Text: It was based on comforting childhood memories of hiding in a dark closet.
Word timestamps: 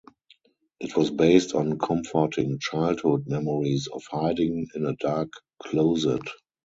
It 0.79 0.97
was 0.97 1.11
based 1.11 1.53
on 1.53 1.77
comforting 1.77 2.57
childhood 2.59 3.27
memories 3.27 3.85
of 3.85 4.01
hiding 4.09 4.67
in 4.73 4.87
a 4.87 4.95
dark 4.95 5.29
closet. 5.61 6.23